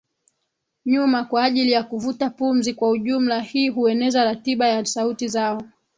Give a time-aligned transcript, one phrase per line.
[0.85, 5.61] nyuma kwa ajili ya kuvuta pumzi Kwa ujumla hii hueneza ratiba ya sauti zao